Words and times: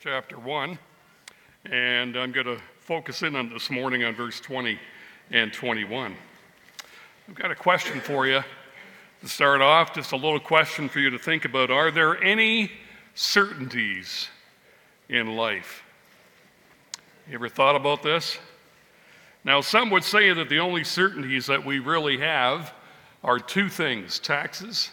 chapter 0.00 0.38
1, 0.38 0.78
and 1.72 2.16
I'm 2.16 2.30
going 2.30 2.46
to 2.46 2.58
focus 2.78 3.22
in 3.24 3.34
on 3.34 3.48
this 3.48 3.68
morning 3.68 4.04
on 4.04 4.14
verse 4.14 4.38
20 4.38 4.78
and 5.32 5.52
21. 5.52 6.14
I've 7.28 7.34
got 7.34 7.50
a 7.50 7.56
question 7.56 8.00
for 8.00 8.24
you 8.24 8.40
to 9.22 9.28
start 9.28 9.60
off, 9.60 9.92
just 9.92 10.12
a 10.12 10.16
little 10.16 10.38
question 10.38 10.88
for 10.88 11.00
you 11.00 11.10
to 11.10 11.18
think 11.18 11.44
about. 11.44 11.72
Are 11.72 11.90
there 11.90 12.22
any 12.22 12.70
certainties 13.16 14.28
in 15.08 15.34
life? 15.34 15.82
You 17.28 17.34
ever 17.34 17.48
thought 17.48 17.74
about 17.74 18.00
this? 18.00 18.38
Now, 19.42 19.60
some 19.60 19.90
would 19.90 20.04
say 20.04 20.32
that 20.32 20.48
the 20.48 20.60
only 20.60 20.84
certainties 20.84 21.46
that 21.46 21.66
we 21.66 21.80
really 21.80 22.18
have 22.18 22.72
are 23.24 23.40
two 23.40 23.68
things 23.68 24.20
taxes 24.20 24.90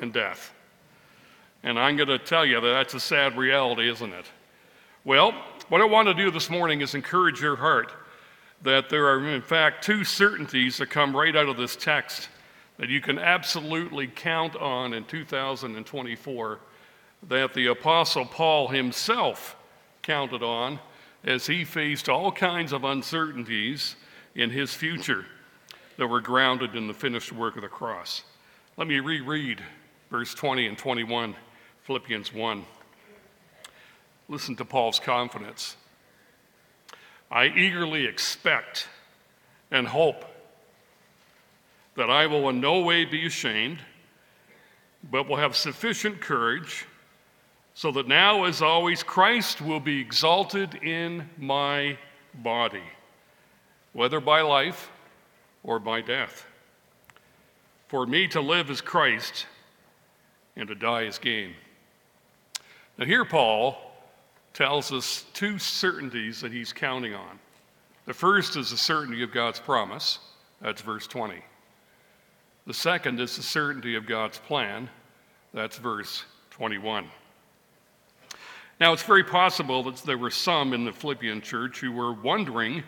and 0.00 0.12
death. 0.12 0.52
And 1.62 1.78
I'm 1.78 1.96
going 1.96 2.08
to 2.08 2.18
tell 2.18 2.44
you 2.44 2.60
that 2.60 2.72
that's 2.72 2.94
a 2.94 3.00
sad 3.00 3.38
reality, 3.38 3.88
isn't 3.88 4.12
it? 4.12 4.26
Well, 5.08 5.32
what 5.70 5.80
I 5.80 5.86
want 5.86 6.06
to 6.08 6.12
do 6.12 6.30
this 6.30 6.50
morning 6.50 6.82
is 6.82 6.94
encourage 6.94 7.40
your 7.40 7.56
heart 7.56 7.94
that 8.60 8.90
there 8.90 9.06
are, 9.06 9.26
in 9.26 9.40
fact, 9.40 9.82
two 9.82 10.04
certainties 10.04 10.76
that 10.76 10.90
come 10.90 11.16
right 11.16 11.34
out 11.34 11.48
of 11.48 11.56
this 11.56 11.76
text 11.76 12.28
that 12.76 12.90
you 12.90 13.00
can 13.00 13.18
absolutely 13.18 14.06
count 14.06 14.54
on 14.56 14.92
in 14.92 15.04
2024 15.04 16.58
that 17.26 17.54
the 17.54 17.68
Apostle 17.68 18.26
Paul 18.26 18.68
himself 18.68 19.56
counted 20.02 20.42
on 20.42 20.78
as 21.24 21.46
he 21.46 21.64
faced 21.64 22.10
all 22.10 22.30
kinds 22.30 22.74
of 22.74 22.84
uncertainties 22.84 23.96
in 24.34 24.50
his 24.50 24.74
future 24.74 25.24
that 25.96 26.06
were 26.06 26.20
grounded 26.20 26.74
in 26.74 26.86
the 26.86 26.92
finished 26.92 27.32
work 27.32 27.56
of 27.56 27.62
the 27.62 27.68
cross. 27.68 28.24
Let 28.76 28.86
me 28.86 29.00
reread 29.00 29.62
verse 30.10 30.34
20 30.34 30.66
and 30.66 30.76
21, 30.76 31.34
Philippians 31.84 32.34
1. 32.34 32.62
Listen 34.28 34.54
to 34.56 34.64
Paul's 34.64 35.00
confidence. 35.00 35.76
I 37.30 37.46
eagerly 37.46 38.04
expect 38.04 38.88
and 39.70 39.86
hope 39.86 40.24
that 41.94 42.10
I 42.10 42.26
will 42.26 42.48
in 42.50 42.60
no 42.60 42.80
way 42.80 43.04
be 43.04 43.26
ashamed, 43.26 43.78
but 45.10 45.28
will 45.28 45.36
have 45.36 45.56
sufficient 45.56 46.20
courage, 46.20 46.86
so 47.74 47.90
that 47.92 48.06
now, 48.06 48.44
as 48.44 48.60
always, 48.60 49.02
Christ 49.02 49.60
will 49.60 49.80
be 49.80 50.00
exalted 50.00 50.74
in 50.76 51.28
my 51.38 51.96
body, 52.34 52.82
whether 53.92 54.20
by 54.20 54.42
life 54.42 54.90
or 55.62 55.78
by 55.78 56.00
death. 56.00 56.46
For 57.88 58.06
me 58.06 58.28
to 58.28 58.40
live 58.40 58.68
is 58.68 58.80
Christ, 58.80 59.46
and 60.54 60.68
to 60.68 60.74
die 60.74 61.02
is 61.02 61.18
gain. 61.18 61.54
Now, 62.98 63.06
here 63.06 63.24
Paul 63.24 63.87
tells 64.58 64.90
us 64.92 65.24
two 65.34 65.56
certainties 65.56 66.40
that 66.40 66.50
he's 66.50 66.72
counting 66.72 67.14
on. 67.14 67.38
The 68.06 68.12
first 68.12 68.56
is 68.56 68.72
the 68.72 68.76
certainty 68.76 69.22
of 69.22 69.30
God's 69.30 69.60
promise, 69.60 70.18
that's 70.60 70.82
verse 70.82 71.06
20. 71.06 71.36
The 72.66 72.74
second 72.74 73.20
is 73.20 73.36
the 73.36 73.42
certainty 73.44 73.94
of 73.94 74.04
God's 74.04 74.38
plan, 74.38 74.90
that's 75.54 75.78
verse 75.78 76.24
21. 76.50 77.06
Now, 78.80 78.92
it's 78.92 79.04
very 79.04 79.22
possible 79.22 79.84
that 79.84 79.98
there 79.98 80.18
were 80.18 80.28
some 80.28 80.74
in 80.74 80.84
the 80.84 80.92
Philippian 80.92 81.40
church 81.40 81.78
who 81.78 81.92
were 81.92 82.12
wondering 82.12 82.82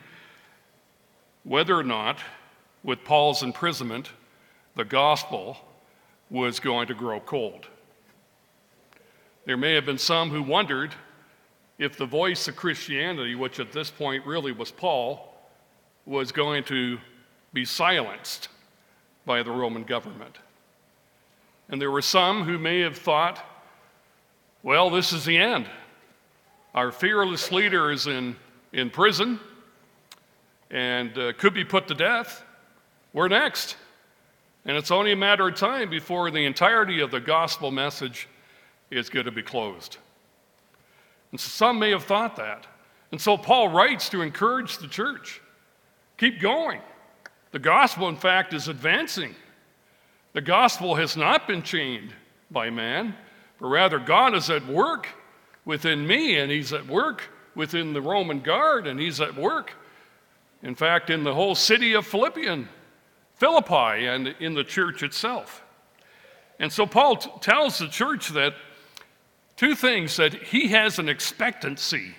whether 1.45 1.77
or 1.77 1.85
not, 1.85 2.19
with 2.83 3.05
Paul's 3.05 3.45
imprisonment, 3.45 4.11
the 4.75 4.85
gospel 4.85 5.57
was 6.31 6.59
going 6.59 6.89
to 6.89 6.95
grow 6.95 7.21
cold. 7.21 7.69
There 9.45 9.57
may 9.57 9.75
have 9.75 9.87
been 9.87 9.99
some 9.99 10.31
who 10.31 10.43
wondered 10.43 10.97
if 11.81 11.97
the 11.97 12.05
voice 12.05 12.47
of 12.47 12.55
Christianity, 12.57 13.35
which 13.35 13.59
at 13.59 13.73
this 13.73 13.91
point 13.91 14.27
really 14.27 14.53
was 14.53 14.71
Paul, 14.71 15.35
was 16.05 16.31
going 16.31 16.63
to 16.65 16.99
be 17.55 17.65
silenced 17.65 18.49
by 19.25 19.43
the 19.43 19.51
Roman 19.51 19.85
government. 19.85 20.37
And 21.71 21.81
there 21.81 21.91
were 21.91 22.03
some 22.03 22.45
who 22.45 22.59
may 22.59 22.81
have 22.81 22.99
thought, 22.99 23.43
well, 24.63 24.91
this 24.91 25.15
is 25.15 25.25
the 25.25 25.39
end. 25.39 25.67
Our 26.75 26.93
fearless 26.93 27.51
leader 27.51 27.91
is 27.91 28.07
in, 28.07 28.37
in 28.75 28.91
prison 28.91 29.41
and 30.71 31.17
uh, 31.17 31.33
could 31.39 31.55
be 31.55 31.65
put 31.65 31.89
to 31.89 31.95
death. 31.95 32.45
We're 33.15 33.29
next. 33.29 33.77
And 34.67 34.77
it's 34.77 34.91
only 34.91 35.13
a 35.13 35.17
matter 35.17 35.49
of 35.49 35.55
time 35.55 35.89
before 35.89 36.31
the 36.31 36.45
entirety 36.45 37.01
of 37.01 37.11
the 37.11 37.21
gospel 37.21 37.71
message 37.71 38.29
is 38.91 39.09
going 39.09 39.25
to 39.25 39.33
be 39.33 39.43
closed. 39.43 39.97
And 41.31 41.41
some 41.41 41.79
may 41.79 41.91
have 41.91 42.05
thought 42.05 42.37
that. 42.37 42.67
And 43.13 43.21
so 43.21 43.37
Paul 43.37 43.69
writes 43.69 44.09
to 44.11 44.23
encourage 44.23 44.79
the 44.79 44.89
church 44.89 45.41
keep 46.17 46.39
going. 46.41 46.81
The 47.53 47.59
gospel, 47.59 48.09
in 48.09 48.17
fact, 48.17 48.53
is 48.53 48.69
advancing. 48.69 49.35
The 50.35 50.43
gospel 50.43 50.95
has 50.95 51.17
not 51.17 51.49
been 51.49 51.63
chained 51.63 52.13
by 52.51 52.71
man, 52.71 53.15
but 53.59 53.69
rather 53.69 53.99
God 53.99 54.35
is 54.35 54.51
at 54.51 54.67
work 54.67 55.09
within 55.65 56.07
me, 56.07 56.39
and 56.39 56.51
He's 56.51 56.73
at 56.73 56.87
work 56.87 57.23
within 57.55 57.93
the 57.93 58.03
Roman 58.03 58.41
guard, 58.41 58.87
and 58.87 59.01
He's 59.01 59.21
at 59.21 59.35
work, 59.35 59.73
in 60.63 60.75
fact, 60.75 61.11
in 61.11 61.25
the 61.25 61.35
whole 61.35 61.55
city 61.55 61.95
of 61.95 62.07
Philippian, 62.07 62.69
Philippi, 63.37 64.07
and 64.07 64.29
in 64.39 64.55
the 64.55 64.65
church 64.65 65.03
itself. 65.03 65.65
And 66.59 66.71
so 66.71 66.87
Paul 66.87 67.17
t- 67.17 67.31
tells 67.41 67.79
the 67.79 67.89
church 67.89 68.29
that 68.29 68.55
Two 69.61 69.75
things 69.75 70.17
that 70.17 70.33
he 70.33 70.69
has 70.69 70.99
an 70.99 71.11
expectancy 71.11 72.15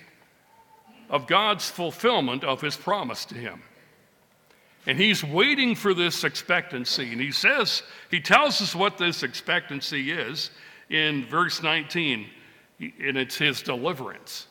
of 1.10 1.26
God's 1.26 1.68
fulfillment 1.68 2.44
of 2.44 2.60
his 2.60 2.76
promise 2.76 3.24
to 3.24 3.34
him. 3.34 3.60
And 4.86 4.96
he's 4.96 5.24
waiting 5.24 5.74
for 5.74 5.92
this 5.92 6.22
expectancy. 6.22 7.10
And 7.10 7.20
he 7.20 7.32
says, 7.32 7.82
he 8.12 8.20
tells 8.20 8.62
us 8.62 8.76
what 8.76 8.96
this 8.96 9.24
expectancy 9.24 10.12
is 10.12 10.52
in 10.88 11.26
verse 11.26 11.64
19, 11.64 12.30
and 12.78 13.16
it's 13.18 13.38
his 13.38 13.60
deliverance. 13.60 14.46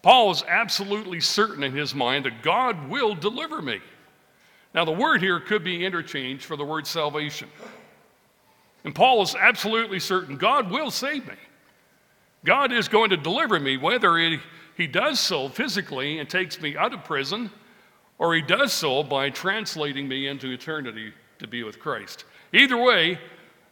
Paul 0.00 0.30
is 0.30 0.42
absolutely 0.48 1.20
certain 1.20 1.62
in 1.62 1.72
his 1.72 1.94
mind 1.94 2.24
that 2.24 2.42
God 2.42 2.88
will 2.88 3.14
deliver 3.14 3.60
me. 3.60 3.80
Now, 4.74 4.86
the 4.86 4.92
word 4.92 5.20
here 5.20 5.38
could 5.38 5.64
be 5.64 5.84
interchanged 5.84 6.46
for 6.46 6.56
the 6.56 6.64
word 6.64 6.86
salvation. 6.86 7.50
And 8.84 8.94
Paul 8.94 9.20
is 9.20 9.34
absolutely 9.34 10.00
certain 10.00 10.38
God 10.38 10.70
will 10.70 10.90
save 10.90 11.26
me. 11.26 11.34
God 12.44 12.72
is 12.72 12.88
going 12.88 13.10
to 13.10 13.16
deliver 13.16 13.58
me, 13.58 13.76
whether 13.76 14.16
he, 14.16 14.38
he 14.76 14.86
does 14.86 15.18
so 15.20 15.48
physically 15.48 16.18
and 16.18 16.28
takes 16.28 16.60
me 16.60 16.76
out 16.76 16.94
of 16.94 17.04
prison, 17.04 17.50
or 18.18 18.34
he 18.34 18.42
does 18.42 18.72
so 18.72 19.02
by 19.02 19.30
translating 19.30 20.08
me 20.08 20.26
into 20.26 20.50
eternity 20.50 21.12
to 21.38 21.46
be 21.46 21.62
with 21.62 21.78
Christ. 21.78 22.24
Either 22.52 22.76
way, 22.76 23.18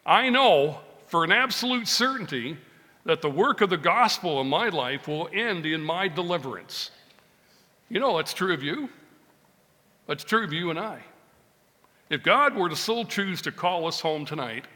I 0.05 0.31
know 0.31 0.81
for 1.07 1.25
an 1.25 1.33
absolute 1.33 1.89
certainty 1.89 2.57
that 3.05 3.23
the 3.23 3.31
work 3.31 3.61
of 3.61 3.71
the 3.71 3.77
gospel 3.77 4.41
in 4.41 4.49
my 4.49 4.69
life 4.69 5.07
will 5.07 5.29
end 5.33 5.65
in 5.65 5.81
my 5.81 6.09
deliverance. 6.09 6.91
You 7.89 8.01
know, 8.01 8.17
that's 8.17 8.35
true 8.35 8.53
of 8.53 8.63
you. 8.63 8.89
That's 10.09 10.25
true 10.25 10.45
of 10.45 10.53
you 10.53 10.71
and 10.71 10.79
I. 10.79 11.03
If 12.11 12.23
God 12.23 12.55
were 12.55 12.69
to 12.69 12.77
so 12.77 13.05
choose 13.05 13.43
to 13.43 13.53
call 13.53 13.87
us 13.87 14.01
home 14.01 14.25
tonight, 14.25 14.67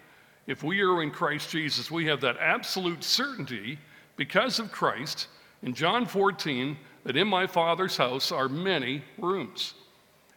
if 0.47 0.63
we 0.63 0.81
are 0.81 1.03
in 1.03 1.11
Christ 1.11 1.51
Jesus, 1.51 1.91
we 1.91 2.07
have 2.07 2.21
that 2.23 2.37
absolute 2.39 3.05
certainty 3.05 3.79
because 4.17 4.59
of 4.59 4.73
Christ 4.73 5.29
in 5.63 5.75
John 5.75 6.07
14 6.07 6.77
that 7.05 7.17
in 7.17 7.29
my 7.29 7.47
Father's 7.47 7.97
house 7.97 8.33
are 8.33 8.49
many 8.49 9.03
rooms. 9.19 9.75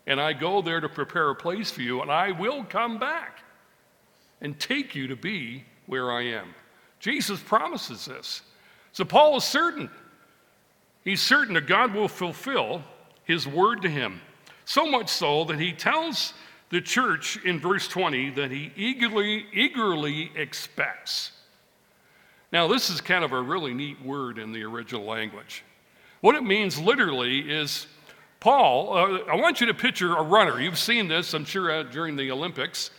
And 0.05 0.19
I 0.19 0.33
go 0.33 0.61
there 0.61 0.81
to 0.81 0.89
prepare 0.89 1.29
a 1.29 1.35
place 1.35 1.71
for 1.71 1.81
you, 1.81 2.01
and 2.01 2.11
I 2.11 2.31
will 2.31 2.63
come 2.63 2.99
back 2.99 3.39
and 4.41 4.59
take 4.59 4.95
you 4.95 5.07
to 5.07 5.15
be 5.15 5.63
where 5.85 6.11
I 6.11 6.23
am. 6.23 6.53
Jesus 6.99 7.41
promises 7.41 8.05
this. 8.05 8.41
So 8.91 9.03
Paul 9.03 9.37
is 9.37 9.43
certain. 9.43 9.89
He's 11.03 11.21
certain 11.21 11.53
that 11.55 11.67
God 11.67 11.93
will 11.93 12.07
fulfill 12.07 12.83
his 13.23 13.47
word 13.47 13.81
to 13.81 13.89
him. 13.89 14.21
So 14.65 14.85
much 14.85 15.09
so 15.09 15.43
that 15.45 15.59
he 15.59 15.73
tells 15.73 16.33
the 16.73 16.81
church 16.81 17.37
in 17.45 17.59
verse 17.59 17.87
20 17.87 18.31
that 18.31 18.49
he 18.49 18.71
eagerly, 18.75 19.45
eagerly 19.53 20.31
expects. 20.35 21.29
Now, 22.51 22.67
this 22.67 22.89
is 22.89 22.99
kind 22.99 23.23
of 23.23 23.31
a 23.31 23.39
really 23.39 23.75
neat 23.75 24.03
word 24.03 24.39
in 24.39 24.51
the 24.51 24.63
original 24.63 25.05
language. 25.05 25.63
What 26.21 26.33
it 26.33 26.41
means 26.41 26.79
literally 26.79 27.41
is 27.41 27.85
Paul, 28.39 28.97
uh, 28.97 29.19
I 29.31 29.35
want 29.35 29.61
you 29.61 29.67
to 29.67 29.73
picture 29.75 30.15
a 30.15 30.23
runner. 30.23 30.59
You've 30.59 30.79
seen 30.79 31.07
this, 31.07 31.35
I'm 31.35 31.45
sure, 31.45 31.71
uh, 31.71 31.83
during 31.83 32.15
the 32.15 32.31
Olympics 32.31 32.89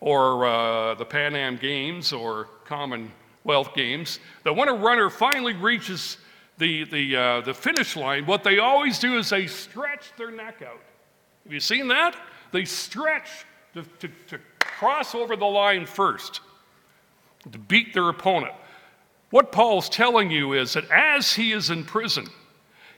or 0.00 0.44
uh, 0.44 0.94
the 0.96 1.04
Pan 1.04 1.36
Am 1.36 1.56
Games 1.56 2.12
or 2.12 2.48
Commonwealth 2.64 3.74
Games, 3.76 4.18
that 4.42 4.56
when 4.56 4.68
a 4.68 4.74
runner 4.74 5.08
finally 5.08 5.54
reaches 5.54 6.16
the, 6.58 6.82
the, 6.86 7.16
uh, 7.16 7.40
the 7.42 7.54
finish 7.54 7.94
line, 7.94 8.26
what 8.26 8.42
they 8.42 8.58
always 8.58 8.98
do 8.98 9.18
is 9.18 9.30
they 9.30 9.46
stretch 9.46 10.10
their 10.18 10.32
neck 10.32 10.62
out. 10.66 10.80
Have 11.44 11.52
you 11.52 11.60
seen 11.60 11.86
that? 11.86 12.16
They 12.52 12.64
stretch 12.64 13.28
to, 13.74 13.82
to, 14.00 14.08
to 14.28 14.38
cross 14.58 15.14
over 15.14 15.36
the 15.36 15.46
line 15.46 15.86
first, 15.86 16.40
to 17.50 17.58
beat 17.58 17.94
their 17.94 18.08
opponent. 18.08 18.54
What 19.30 19.52
Paul's 19.52 19.88
telling 19.88 20.30
you 20.30 20.54
is 20.54 20.72
that 20.72 20.90
as 20.90 21.32
he 21.34 21.52
is 21.52 21.70
in 21.70 21.84
prison, 21.84 22.26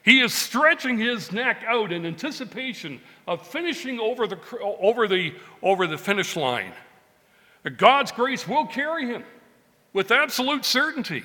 he 0.03 0.21
is 0.21 0.33
stretching 0.33 0.99
his 0.99 1.31
neck 1.31 1.63
out 1.67 1.93
in 1.93 2.07
anticipation 2.07 3.01
of 3.29 3.47
finishing 3.47 4.01
over 4.01 4.27
the, 4.27 4.39
over 4.61 5.07
the, 5.07 5.35
over 5.63 5.87
the 5.87 5.99
finish 5.99 6.37
line. 6.37 6.73
God's 7.77 8.11
grace 8.11 8.49
will 8.49 8.67
carry 8.67 9.07
him 9.07 9.23
with 9.93 10.11
absolute 10.11 10.65
certainty. 10.65 11.23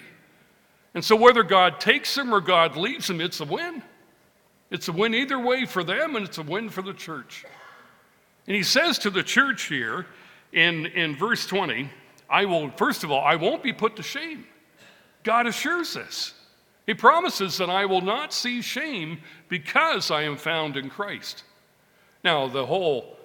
And 0.94 1.04
so, 1.04 1.16
whether 1.16 1.44
God 1.44 1.80
takes 1.80 2.16
him 2.16 2.34
or 2.34 2.42
God 2.42 2.76
leaves 2.76 3.10
him, 3.10 3.22
it's 3.22 3.40
a 3.40 3.46
win. 3.46 3.82
It's 4.70 4.88
a 4.88 4.92
win 4.92 5.14
either 5.16 5.40
way 5.40 5.66
for 5.66 5.84
them, 5.84 6.16
and 6.16 6.26
it's 6.28 6.38
a 6.38 6.44
win 6.44 6.70
for 6.70 6.82
the 6.82 6.94
church. 6.94 7.46
And 8.48 8.56
he 8.56 8.64
says 8.64 8.98
to 9.00 9.10
the 9.10 9.24
church 9.24 9.64
here 9.64 10.06
in, 10.54 10.86
in 10.88 11.16
verse 11.16 11.46
20, 11.46 11.90
I 12.30 12.46
will, 12.46 12.72
first 12.72 13.04
of 13.04 13.12
all, 13.12 13.24
I 13.24 13.36
won't 13.36 13.62
be 13.62 13.74
put 13.74 13.96
to 13.98 14.04
shame. 14.04 14.46
God 15.24 15.48
assures 15.48 15.94
this. 15.94 16.34
He 16.86 16.94
promises 16.94 17.58
that 17.58 17.70
I 17.70 17.86
will 17.86 18.02
not 18.02 18.34
see 18.34 18.62
shame 18.62 19.20
because 19.50 20.10
I 20.10 20.22
am 20.22 20.38
found 20.38 20.78
in 20.78 20.90
Christ. 20.90 21.44
Now, 22.24 22.48
the 22.48 22.66
whole 22.66 23.18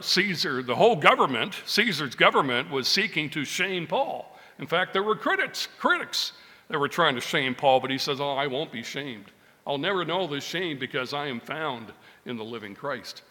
Caesar, 0.00 0.62
the 0.62 0.74
whole 0.74 0.96
government, 0.96 1.54
Caesar's 1.66 2.14
government 2.14 2.70
was 2.70 2.88
seeking 2.88 3.30
to 3.30 3.44
shame 3.44 3.86
Paul. 3.86 4.36
In 4.58 4.66
fact, 4.66 4.92
there 4.92 5.02
were 5.02 5.16
critics, 5.16 5.68
critics 5.78 6.32
that 6.68 6.78
were 6.78 6.88
trying 6.88 7.14
to 7.14 7.20
shame 7.20 7.54
Paul, 7.54 7.80
but 7.80 7.90
he 7.90 7.98
says, 7.98 8.20
Oh, 8.20 8.32
I 8.32 8.46
won't 8.46 8.72
be 8.72 8.82
shamed. 8.82 9.26
I'll 9.66 9.78
never 9.78 10.04
know 10.04 10.26
this 10.26 10.44
shame 10.44 10.78
because 10.78 11.12
I 11.12 11.28
am 11.28 11.40
found 11.40 11.92
in 12.26 12.36
the 12.36 12.44
living 12.44 12.74
Christ. 12.74 13.22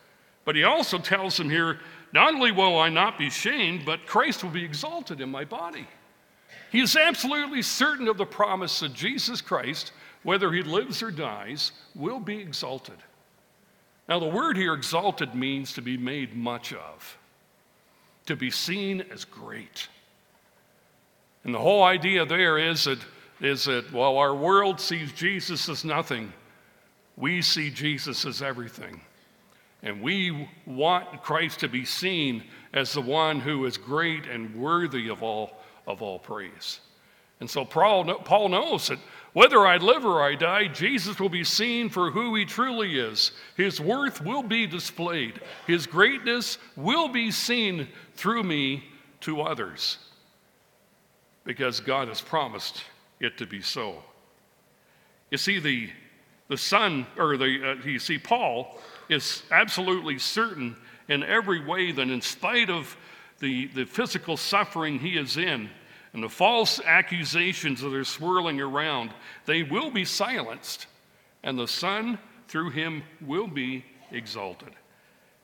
But 0.45 0.55
he 0.55 0.63
also 0.63 0.97
tells 0.97 1.37
them 1.37 1.49
here, 1.49 1.79
not 2.11 2.33
only 2.33 2.51
will 2.51 2.79
I 2.79 2.89
not 2.89 3.17
be 3.17 3.29
shamed, 3.29 3.85
but 3.85 4.05
Christ 4.05 4.43
will 4.43 4.51
be 4.51 4.63
exalted 4.63 5.21
in 5.21 5.29
my 5.29 5.45
body. 5.45 5.87
He 6.71 6.81
is 6.81 6.95
absolutely 6.95 7.61
certain 7.61 8.07
of 8.07 8.17
the 8.17 8.25
promise 8.25 8.79
that 8.79 8.93
Jesus 8.93 9.41
Christ, 9.41 9.91
whether 10.23 10.51
he 10.51 10.63
lives 10.63 11.01
or 11.03 11.11
dies, 11.11 11.71
will 11.95 12.19
be 12.19 12.39
exalted. 12.39 12.97
Now, 14.07 14.19
the 14.19 14.27
word 14.27 14.57
here, 14.57 14.73
exalted, 14.73 15.35
means 15.35 15.73
to 15.73 15.81
be 15.81 15.97
made 15.97 16.35
much 16.35 16.73
of, 16.73 17.17
to 18.25 18.35
be 18.35 18.49
seen 18.49 19.01
as 19.11 19.23
great. 19.23 19.87
And 21.43 21.53
the 21.53 21.59
whole 21.59 21.83
idea 21.83 22.25
there 22.25 22.57
is 22.57 22.85
that, 22.85 22.99
is 23.39 23.65
that 23.65 23.91
while 23.93 24.17
our 24.17 24.35
world 24.35 24.79
sees 24.79 25.11
Jesus 25.13 25.69
as 25.69 25.85
nothing, 25.85 26.33
we 27.17 27.41
see 27.41 27.69
Jesus 27.69 28.25
as 28.25 28.41
everything. 28.41 29.01
And 29.81 30.01
we 30.01 30.49
want 30.65 31.23
Christ 31.23 31.61
to 31.61 31.69
be 31.69 31.85
seen 31.85 32.43
as 32.73 32.93
the 32.93 33.01
one 33.01 33.39
who 33.39 33.65
is 33.65 33.77
great 33.77 34.25
and 34.25 34.55
worthy 34.55 35.07
of 35.09 35.23
all, 35.23 35.51
of 35.87 36.01
all 36.01 36.19
praise. 36.19 36.81
And 37.39 37.49
so 37.49 37.63
Paul, 37.63 38.13
Paul 38.15 38.49
knows 38.49 38.89
that 38.89 38.99
whether 39.33 39.65
I 39.65 39.77
live 39.77 40.05
or 40.05 40.21
I 40.21 40.35
die, 40.35 40.67
Jesus 40.67 41.19
will 41.19 41.29
be 41.29 41.43
seen 41.43 41.89
for 41.89 42.11
who 42.11 42.35
he 42.35 42.45
truly 42.45 42.99
is. 42.99 43.31
His 43.55 43.79
worth 43.79 44.21
will 44.21 44.43
be 44.43 44.67
displayed, 44.67 45.39
his 45.67 45.87
greatness 45.87 46.57
will 46.75 47.07
be 47.07 47.31
seen 47.31 47.87
through 48.15 48.43
me 48.43 48.83
to 49.21 49.41
others 49.41 49.97
because 51.45 51.79
God 51.79 52.07
has 52.07 52.21
promised 52.21 52.83
it 53.19 53.37
to 53.37 53.45
be 53.45 53.61
so. 53.61 54.03
You 55.31 55.37
see, 55.37 55.59
the, 55.59 55.89
the 56.47 56.57
Son, 56.57 57.05
or 57.17 57.37
the, 57.37 57.71
uh, 57.71 57.87
you 57.87 57.99
see, 57.99 58.17
Paul 58.17 58.77
is 59.09 59.43
absolutely 59.51 60.19
certain 60.19 60.75
in 61.07 61.23
every 61.23 61.65
way 61.65 61.91
that 61.91 62.07
in 62.07 62.21
spite 62.21 62.69
of 62.69 62.95
the, 63.39 63.67
the 63.67 63.85
physical 63.85 64.37
suffering 64.37 64.99
he 64.99 65.17
is 65.17 65.37
in, 65.37 65.69
and 66.13 66.23
the 66.23 66.29
false 66.29 66.79
accusations 66.85 67.81
that 67.81 67.93
are 67.93 68.03
swirling 68.03 68.61
around, 68.61 69.11
they 69.45 69.63
will 69.63 69.91
be 69.91 70.05
silenced, 70.05 70.87
and 71.43 71.57
the 71.57 71.67
Son, 71.67 72.17
through 72.47 72.69
him, 72.71 73.03
will 73.21 73.47
be 73.47 73.83
exalted. 74.11 74.73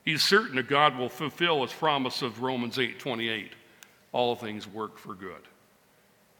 He's 0.04 0.22
certain 0.22 0.56
that 0.56 0.68
God 0.68 0.96
will 0.96 1.08
fulfill 1.08 1.62
his 1.62 1.72
promise 1.72 2.22
of 2.22 2.42
Romans 2.42 2.78
8 2.78 2.98
28. 2.98 3.52
All 4.12 4.36
things 4.36 4.66
work 4.66 4.98
for 4.98 5.14
good. 5.14 5.42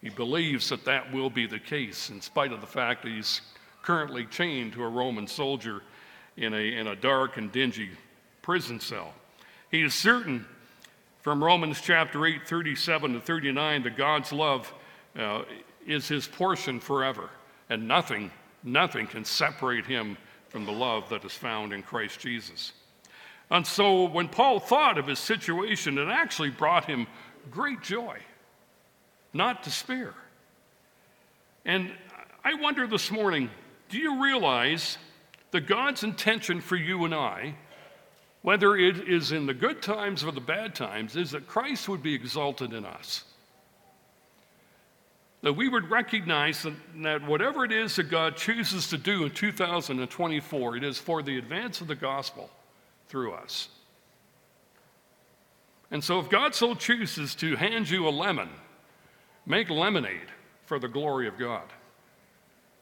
He 0.01 0.09
believes 0.09 0.69
that 0.69 0.85
that 0.85 1.13
will 1.13 1.31
be 1.31 1.47
the 1.47 1.59
case, 1.59 2.11
in 2.11 2.21
spite 2.21 2.53
of 2.53 2.61
the 2.61 2.67
fact 2.67 3.03
that 3.03 3.11
he's 3.11 3.41
currently 3.83 4.25
chained 4.27 4.73
to 4.75 4.85
a 4.85 4.89
Roman 4.89 5.27
soldier 5.27 5.83
in 6.37 6.55
a, 6.55 6.79
in 6.79 6.87
a 6.87 6.97
dark 6.97 7.37
and 7.37 7.51
dingy 7.51 7.91
prison 8.43 8.81
cell. 8.81 9.13
He 9.71 9.83
is 9.83 9.95
certain 9.95 10.47
from 11.23 11.43
Romans 11.43 11.81
chapter 11.81 12.25
8, 12.25 12.47
37 12.47 13.15
to 13.15 13.21
39, 13.21 13.83
that 13.83 13.97
God's 13.97 14.33
love 14.33 14.73
uh, 15.19 15.43
is 15.87 16.07
his 16.07 16.29
portion 16.29 16.79
forever, 16.79 17.31
and 17.69 17.89
nothing, 17.89 18.31
nothing 18.63 19.07
can 19.07 19.25
separate 19.25 19.87
him 19.87 20.17
from 20.49 20.65
the 20.65 20.73
love 20.73 21.09
that 21.09 21.25
is 21.25 21.33
found 21.33 21.73
in 21.73 21.83
Christ 21.83 22.21
Jesus. 22.21 22.73
And 23.51 23.67
so 23.67 24.05
when 24.05 24.29
Paul 24.29 24.61
thought 24.61 24.99
of 24.99 25.07
his 25.07 25.19
situation, 25.19 25.99
it 25.99 26.09
actually 26.09 26.51
brought 26.51 26.85
him 26.85 27.07
great 27.51 27.83
joy, 27.83 28.19
not 29.33 29.63
despair. 29.63 30.15
And 31.65 31.91
I 32.45 32.55
wonder 32.55 32.87
this 32.87 33.11
morning 33.11 33.51
do 33.89 33.99
you 33.99 34.23
realize 34.23 34.99
that 35.51 35.67
God's 35.67 36.03
intention 36.03 36.61
for 36.61 36.77
you 36.77 37.05
and 37.05 37.15
I 37.15 37.55
whether 38.47 38.77
it 38.77 39.09
is 39.09 39.33
in 39.33 39.45
the 39.45 39.53
good 39.53 39.83
times 39.83 40.23
or 40.23 40.31
the 40.31 40.41
bad 40.41 40.73
times, 40.73 41.17
is 41.17 41.33
that 41.33 41.49
Christ 41.49 41.89
would 41.89 42.01
be 42.01 42.15
exalted 42.15 42.73
in 42.73 42.85
us. 42.85 43.25
That 45.43 45.55
we 45.55 45.69
would 45.69 45.91
recognize 45.91 46.63
that, 46.63 46.75
that 47.03 47.27
whatever 47.27 47.65
it 47.65 47.73
is 47.73 47.97
that 47.97 48.09
God 48.09 48.37
chooses 48.37 48.89
to 48.91 48.99
do 48.99 49.25
in 49.25 49.33
2024, 49.33 50.77
it 50.77 50.85
is 50.85 50.97
for 50.97 51.25
the 51.25 51.39
advance 51.39 51.81
of 51.81 51.89
the 51.89 51.97
gospel 51.97 52.49
through 53.09 53.33
us. 53.33 53.69
And 55.91 56.05
so, 56.05 56.21
if 56.21 56.31
God 56.31 56.55
so 56.55 56.77
chooses 56.77 57.35
to 57.35 57.57
hand 57.57 57.91
you 57.91 58.07
a 58.07 58.11
lemon, 58.11 58.51
make 59.45 59.71
lemonade 59.71 60.31
for 60.67 60.79
the 60.79 60.87
glory 60.87 61.27
of 61.27 61.37
God. 61.37 61.65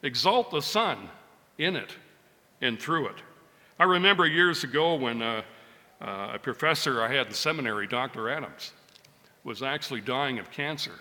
Exalt 0.03 0.51
the 0.51 0.61
Son 0.61 1.09
in 1.57 1.75
it 1.75 1.95
and 2.65 2.79
through 2.79 3.07
it. 3.07 3.15
I 3.79 3.83
remember 3.83 4.25
years 4.25 4.63
ago 4.63 4.95
when 4.95 5.21
uh, 5.21 5.41
uh, 6.01 6.31
a 6.33 6.39
professor 6.39 7.01
I 7.01 7.13
had 7.13 7.27
in 7.27 7.33
seminary, 7.33 7.87
Dr. 7.87 8.29
Adams, 8.29 8.73
was 9.43 9.63
actually 9.63 10.01
dying 10.01 10.39
of 10.39 10.51
cancer. 10.51 10.99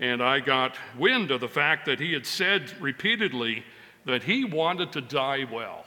And 0.00 0.22
I 0.22 0.40
got 0.40 0.76
wind 0.98 1.30
of 1.30 1.40
the 1.40 1.48
fact 1.48 1.86
that 1.86 1.98
he 1.98 2.12
had 2.12 2.26
said 2.26 2.72
repeatedly 2.80 3.64
that 4.04 4.22
he 4.22 4.44
wanted 4.44 4.92
to 4.92 5.00
die 5.00 5.46
well. 5.50 5.84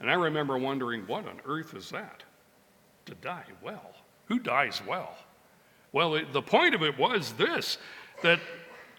And 0.00 0.10
I 0.10 0.14
remember 0.14 0.58
wondering, 0.58 1.06
what 1.06 1.26
on 1.26 1.40
earth 1.46 1.74
is 1.74 1.90
that? 1.90 2.22
To 3.06 3.14
die 3.16 3.44
well? 3.62 3.94
Who 4.26 4.38
dies 4.38 4.82
well? 4.86 5.14
Well, 5.92 6.16
it, 6.16 6.32
the 6.32 6.42
point 6.42 6.74
of 6.74 6.82
it 6.82 6.98
was 6.98 7.32
this 7.34 7.78
that 8.22 8.40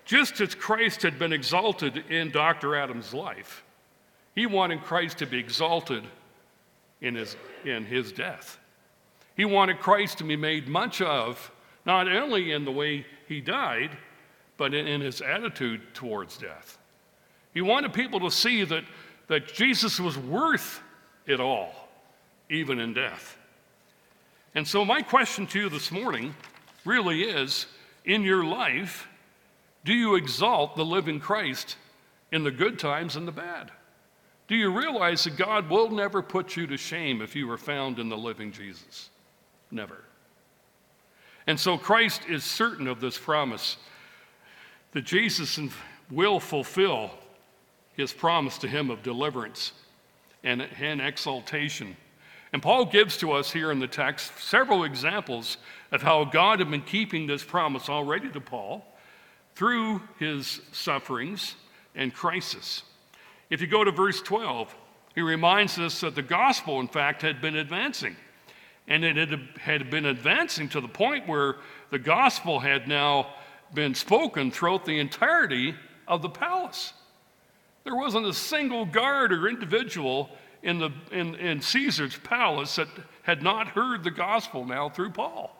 just 0.06 0.40
as 0.40 0.56
Christ 0.56 1.02
had 1.02 1.20
been 1.20 1.34
exalted 1.34 1.98
in 2.10 2.32
Dr. 2.32 2.76
Adams' 2.76 3.14
life, 3.14 3.65
he 4.36 4.46
wanted 4.46 4.84
Christ 4.84 5.18
to 5.20 5.26
be 5.26 5.40
exalted 5.40 6.04
in 7.02 7.16
his, 7.16 7.36
in 7.64 7.86
his 7.86 8.12
death. 8.12 8.60
He 9.36 9.46
wanted 9.46 9.80
Christ 9.80 10.18
to 10.20 10.24
be 10.24 10.36
made 10.36 10.68
much 10.68 11.02
of, 11.02 11.52
not 11.86 12.08
only 12.08 12.52
in 12.52 12.66
the 12.66 12.72
way 12.72 13.06
he 13.28 13.42
died, 13.42 13.98
but 14.58 14.74
in, 14.74 14.88
in 14.88 15.02
his 15.02 15.22
attitude 15.22 15.94
towards 15.94 16.38
death. 16.38 16.78
He 17.54 17.62
wanted 17.62 17.94
people 17.94 18.20
to 18.22 18.32
see 18.32 18.64
that, 18.66 18.84
that 19.28 19.54
Jesus 19.54 20.00
was 20.00 20.18
worth 20.18 20.82
it 21.26 21.40
all, 21.40 21.72
even 22.50 22.80
in 22.80 22.94
death. 22.94 23.38
And 24.54 24.68
so, 24.68 24.86
my 24.86 25.02
question 25.02 25.48
to 25.48 25.60
you 25.60 25.70
this 25.70 25.92
morning 25.92 26.34
really 26.86 27.24
is 27.24 27.66
in 28.06 28.24
your 28.24 28.44
life, 28.44 29.08
do 29.84 29.94
you 29.94 30.16
exalt 30.16 30.76
the 30.76 30.86
living 30.86 31.20
Christ 31.20 31.78
in 32.32 32.44
the 32.44 32.52
good 32.52 32.80
times 32.80 33.16
and 33.16 33.28
the 33.28 33.32
bad? 33.32 33.72
Do 34.48 34.56
you 34.56 34.78
realize 34.78 35.24
that 35.24 35.38
God 35.38 35.70
will 35.70 35.90
never 35.90 36.22
put 36.22 36.56
you 36.56 36.68
to 36.68 36.78
shame 36.78 37.22
if 37.22 37.36
you 37.36 37.50
are 37.50 37.58
found 37.58 37.98
in 37.98 38.10
the 38.10 38.18
living 38.18 38.52
Jesus? 38.52 39.10
Never. 39.72 40.04
And 41.48 41.60
so 41.60 41.78
Christ 41.78 42.24
is 42.28 42.44
certain 42.44 42.88
of 42.88 43.00
this 43.00 43.18
promise 43.18 43.78
that 44.92 45.04
Jesus 45.04 45.60
will 46.12 46.40
fulfill 46.40 47.12
his 47.94 48.14
promise 48.14 48.58
to 48.60 48.68
him 48.68 48.90
of 48.90 49.04
deliverance 49.04 49.72
and, 50.44 50.62
and 50.80 51.02
exaltation. 51.02 51.96
And 52.54 52.62
Paul 52.62 52.86
gives 52.86 53.18
to 53.18 53.32
us 53.32 53.52
here 53.52 53.72
in 53.72 53.80
the 53.80 53.88
text 53.88 54.32
several 54.40 54.84
examples 54.84 55.58
of 55.92 56.02
how 56.02 56.24
God 56.24 56.60
had 56.60 56.70
been 56.70 56.82
keeping 56.82 57.28
this 57.28 57.44
promise 57.44 57.90
already 57.90 58.30
to 58.30 58.40
Paul 58.40 58.86
through 59.56 60.02
his 60.20 60.62
sufferings 60.72 61.56
and 61.96 62.14
crisis. 62.14 62.84
If 63.50 63.62
you 63.62 63.68
go 63.68 63.84
to 63.84 63.92
verse 63.92 64.22
12, 64.22 64.76
he 65.14 65.22
reminds 65.22 65.80
us 65.80 66.02
that 66.02 66.16
the 66.16 66.22
gospel, 66.22 66.80
in 66.80 66.88
fact, 66.88 67.22
had 67.22 67.42
been 67.42 67.56
advancing. 67.56 68.16
And 68.88 69.04
it 69.04 69.30
had 69.60 69.90
been 69.90 70.06
advancing 70.06 70.70
to 70.70 70.82
the 70.82 70.88
point 70.88 71.28
where 71.28 71.56
the 71.90 72.00
gospel 72.00 72.60
had 72.60 72.88
now 72.88 73.34
been 73.74 73.96
spoken 73.96 74.52
throughout 74.52 74.86
the 74.86 75.00
entirety 75.00 75.74
of 76.08 76.22
the 76.22 76.30
palace. 76.30 76.94
There 77.84 77.96
wasn't 77.96 78.26
a 78.26 78.34
single 78.34 78.86
guard 78.86 79.32
or 79.32 79.48
individual 79.48 80.30
in, 80.62 80.80
the, 80.80 80.92
in, 81.12 81.36
in 81.36 81.62
Caesar's 81.62 82.18
palace 82.18 82.76
that 82.76 82.88
had 83.24 83.42
not 83.42 83.68
heard 83.70 84.04
the 84.04 84.12
gospel 84.12 84.66
now 84.66 84.90
through 84.90 85.12
Paul. 85.12 85.56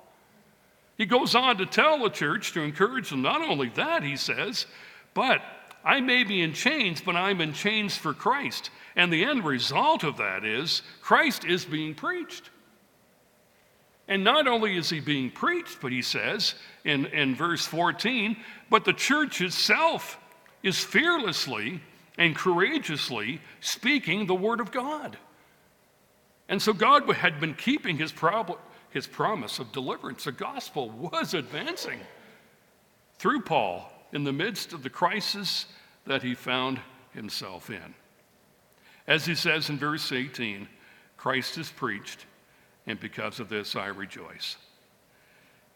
He 0.98 1.06
goes 1.06 1.36
on 1.36 1.58
to 1.58 1.66
tell 1.66 2.00
the 2.00 2.10
church 2.10 2.54
to 2.54 2.62
encourage 2.62 3.10
them. 3.10 3.22
Not 3.22 3.42
only 3.42 3.70
that, 3.70 4.02
he 4.04 4.16
says, 4.16 4.66
but 5.14 5.42
I 5.86 6.02
may 6.02 6.24
be 6.24 6.42
in 6.42 6.54
chains, 6.54 7.00
but 7.00 7.16
I'm 7.16 7.40
in 7.40 7.54
chains 7.54 7.96
for 7.96 8.14
Christ. 8.14 8.72
And 8.96 9.14
the 9.14 9.24
end 9.24 9.46
result 9.46 10.04
of 10.04 10.18
that 10.18 10.44
is 10.44 10.82
Christ 11.02 11.46
is 11.46 11.64
being 11.64 11.94
preached. 11.94 12.50
And 14.08 14.24
not 14.24 14.48
only 14.48 14.78
is 14.78 14.90
he 14.90 15.00
being 15.00 15.30
preached, 15.30 15.80
but 15.82 15.92
he 15.92 16.02
says 16.02 16.56
in, 16.84 17.06
in 17.08 17.36
verse 17.36 17.66
14, 17.66 18.36
but 18.70 18.84
the 18.84 18.94
church 18.94 19.42
itself 19.42 20.18
is 20.64 20.84
fearlessly 20.84 21.82
and 22.18 22.36
courageously 22.36 23.42
speaking 23.62 24.26
the 24.26 24.36
word 24.36 24.60
of 24.60 24.72
God. 24.72 25.18
And 26.50 26.62
so 26.62 26.74
God 26.74 27.12
had 27.12 27.40
been 27.40 27.54
keeping 27.54 27.98
his, 27.98 28.12
prob- 28.12 28.58
his 28.90 29.06
promise 29.06 29.60
of 29.60 29.72
deliverance. 29.72 30.24
The 30.24 30.32
gospel 30.32 30.90
was 30.90 31.34
advancing 31.34 32.00
through 33.18 33.42
Paul 33.42 33.92
in 34.12 34.24
the 34.24 34.34
midst 34.34 34.74
of 34.74 34.84
the 34.84 34.90
crisis 34.90 35.66
that 36.06 36.24
he 36.24 36.36
found 36.36 36.80
himself 37.14 37.70
in. 37.70 37.96
As 39.08 39.26
he 39.26 39.36
says 39.36 39.70
in 39.70 39.78
verse 39.78 40.12
18, 40.12 40.68
Christ 41.18 41.58
is 41.58 41.72
preached, 41.72 42.26
and 42.88 43.00
because 43.00 43.40
of 43.40 43.50
this 43.50 43.76
I 43.76 43.88
rejoice. 43.88 44.58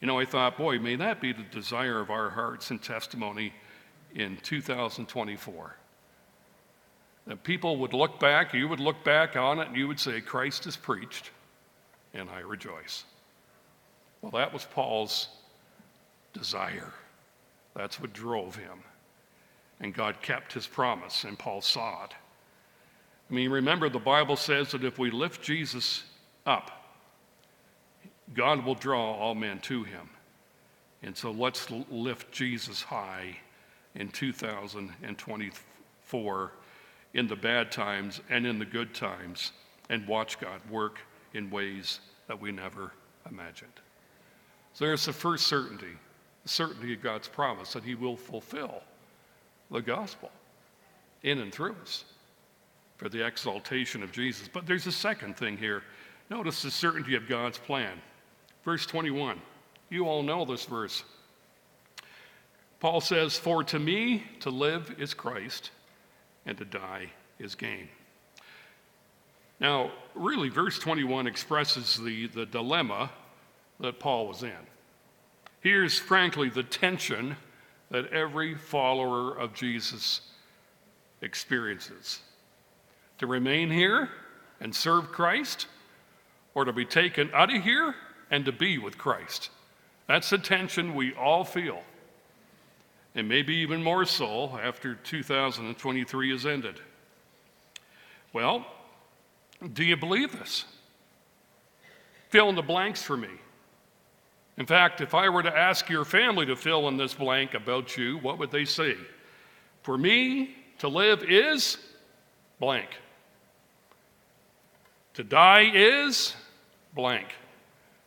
You 0.02 0.08
know, 0.08 0.20
I 0.20 0.26
thought, 0.26 0.58
boy, 0.58 0.80
may 0.80 0.96
that 0.96 1.20
be 1.22 1.34
the 1.34 1.44
desire 1.44 2.00
of 2.00 2.10
our 2.10 2.30
hearts 2.30 2.72
and 2.72 2.82
testimony 2.82 3.54
in 4.16 4.38
2024. 4.38 5.76
That 7.28 7.44
people 7.44 7.78
would 7.78 7.94
look 7.94 8.20
back, 8.20 8.54
you 8.54 8.68
would 8.68 8.80
look 8.80 9.04
back 9.04 9.36
on 9.36 9.60
it, 9.60 9.68
and 9.68 9.76
you 9.76 9.88
would 9.88 10.00
say, 10.00 10.22
Christ 10.22 10.66
is 10.68 10.78
preached, 10.78 11.32
and 12.14 12.30
I 12.30 12.40
rejoice. 12.40 13.04
Well, 14.22 14.32
that 14.32 14.52
was 14.52 14.66
Paul's 14.66 15.28
desire. 16.34 16.94
That's 17.76 18.00
what 18.00 18.14
drove 18.14 18.56
him. 18.56 18.84
And 19.80 19.94
God 19.94 20.22
kept 20.22 20.54
his 20.54 20.68
promise, 20.68 21.24
and 21.24 21.40
Paul 21.40 21.62
saw 21.62 22.06
it. 22.06 22.12
I 23.30 23.34
mean, 23.34 23.50
remember, 23.50 23.90
the 23.90 24.00
Bible 24.00 24.36
says 24.36 24.72
that 24.72 24.84
if 24.84 25.00
we 25.00 25.12
lift 25.12 25.42
Jesus 25.42 26.04
up, 26.46 26.72
God 28.34 28.66
will 28.66 28.76
draw 28.76 29.14
all 29.14 29.36
men 29.36 29.60
to 29.62 29.84
him. 29.84 30.10
And 31.02 31.16
so 31.16 31.32
let's 31.32 31.72
lift 31.90 32.30
Jesus 32.32 32.82
high 32.82 33.38
in 33.96 34.10
2024 34.10 36.52
in 37.14 37.28
the 37.28 37.36
bad 37.36 37.72
times 37.72 38.22
and 38.30 38.46
in 38.46 38.60
the 38.60 38.66
good 38.66 38.94
times 38.94 39.54
and 39.90 40.08
watch 40.08 40.40
God 40.40 40.62
work 40.70 41.00
in 41.34 41.50
ways 41.50 42.00
that 42.28 42.40
we 42.40 42.52
never 42.52 42.92
imagined. 43.30 43.74
So 44.74 44.86
there's 44.86 45.06
the 45.06 45.14
first 45.14 45.48
certainty 45.48 45.98
certainty 46.50 46.94
of 46.94 47.02
God's 47.02 47.28
promise 47.28 47.74
that 47.74 47.84
He 47.84 47.96
will 47.96 48.18
fulfill 48.18 48.82
the 49.72 49.82
gospel 49.82 50.32
in 51.24 51.40
and 51.40 51.54
through 51.54 51.76
us 51.82 52.06
for 52.98 53.10
the 53.10 53.26
exaltation 53.26 54.04
of 54.04 54.12
Jesus. 54.12 54.50
But 54.52 54.66
there's 54.66 54.88
a 54.88 54.92
second 54.92 55.38
thing 55.38 55.58
here. 55.58 55.84
Notice 56.30 56.62
the 56.62 56.72
certainty 56.72 57.16
of 57.16 57.28
God's 57.28 57.58
plan. 57.58 57.94
Verse 58.64 58.86
21. 58.86 59.40
You 59.90 60.06
all 60.06 60.22
know 60.22 60.46
this 60.46 60.66
verse. 60.66 61.04
Paul 62.80 63.02
says, 63.02 63.38
For 63.38 63.64
to 63.66 63.80
me 63.80 64.24
to 64.42 64.50
live 64.50 64.96
is 65.00 65.14
Christ, 65.14 65.72
and 66.46 66.58
to 66.58 66.66
die 66.66 67.12
is 67.40 67.56
gain. 67.56 67.90
Now, 69.60 69.92
really, 70.16 70.50
verse 70.50 70.80
21 70.80 71.28
expresses 71.28 71.98
the, 71.98 72.28
the 72.28 72.46
dilemma 72.46 73.12
that 73.80 74.00
Paul 74.00 74.28
was 74.28 74.44
in. 74.44 74.52
Here's, 75.62 75.98
frankly, 75.98 76.50
the 76.50 76.64
tension 76.64 77.36
that 77.92 78.12
every 78.14 78.56
follower 78.56 79.38
of 79.38 79.54
Jesus 79.54 80.22
experiences 81.22 82.20
to 83.18 83.28
remain 83.28 83.70
here 83.70 84.10
and 84.62 84.74
serve 84.74 85.12
Christ, 85.12 85.68
or 86.54 86.66
to 86.66 86.74
be 86.74 86.86
taken 86.86 87.30
out 87.34 87.54
of 87.54 87.62
here 87.64 87.96
and 88.32 88.46
to 88.46 88.52
be 88.52 88.78
with 88.78 88.98
Christ. 88.98 89.50
That's 90.08 90.30
the 90.30 90.38
tension 90.38 90.96
we 90.96 91.14
all 91.14 91.44
feel 91.44 91.82
and 93.16 93.28
maybe 93.28 93.56
even 93.56 93.84
more 93.84 94.06
so 94.06 94.58
after 94.64 94.96
2023 94.96 96.32
has 96.32 96.46
ended. 96.46 96.80
Well, 98.34 98.66
do 99.74 99.84
you 99.84 99.98
believe 99.98 100.32
this? 100.38 100.66
Fill 102.30 102.50
in 102.50 102.56
the 102.56 102.62
blanks 102.62 103.02
for 103.02 103.18
me. 103.18 103.30
In 104.60 104.66
fact, 104.66 105.00
if 105.00 105.16
I 105.16 105.30
were 105.30 105.42
to 105.42 105.58
ask 105.58 105.90
your 105.90 106.04
family 106.04 106.46
to 106.46 106.56
fill 106.56 106.90
in 106.90 106.98
this 106.98 107.14
blank 107.14 107.54
about 107.54 107.96
you, 107.96 108.18
what 108.18 108.38
would 108.38 108.52
they 108.52 108.66
say? 108.66 108.96
For 109.84 109.98
me, 109.98 110.56
to 110.80 110.90
live 110.90 111.24
is 111.24 111.78
blank. 112.60 112.90
To 115.14 115.24
die 115.24 115.72
is 115.74 116.36
blank. 116.94 117.28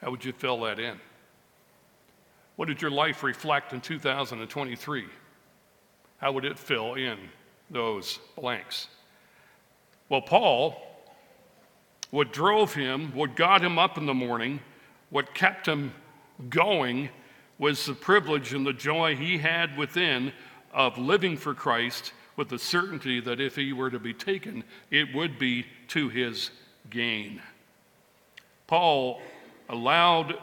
How 0.03 0.11
would 0.11 0.25
you 0.25 0.33
fill 0.33 0.61
that 0.61 0.79
in? 0.79 1.01
What 2.57 2.69
did 2.69 2.83
your 2.83 2.91
life 2.91 3.23
reflect 3.23 3.73
in 3.73 3.81
2023? 3.81 5.07
How 6.19 6.33
would 6.33 6.45
it 6.45 6.59
fill 6.59 6.95
in 6.95 7.19
those 7.71 8.19
blanks? 8.37 8.89
Well, 10.11 10.21
Paul, 10.21 10.77
what 12.11 12.31
drove 12.31 12.75
him, 12.75 13.11
what 13.15 13.37
got 13.37 13.65
him 13.65 13.79
up 13.79 13.97
in 13.97 14.05
the 14.05 14.13
morning, 14.13 14.61
what 15.09 15.35
kept 15.35 15.67
him 15.67 15.95
going 16.49 17.09
was 17.59 17.87
the 17.87 17.95
privilege 17.95 18.55
and 18.55 18.67
the 18.67 18.73
joy 18.73 19.15
he 19.15 19.39
had 19.39 19.77
within 19.77 20.33
of 20.73 20.99
living 20.99 21.37
for 21.37 21.55
Christ 21.55 22.13
with 22.37 22.49
the 22.49 22.59
certainty 22.59 23.21
that 23.21 23.41
if 23.41 23.57
he 23.57 23.73
were 23.73 23.91
to 23.91 23.99
be 23.99 24.15
taken, 24.15 24.65
it 24.91 25.15
would 25.15 25.39
be 25.39 25.67
to 25.89 26.09
his 26.09 26.51
gain. 26.91 27.41
Paul 28.67 29.21
allowed 29.69 30.39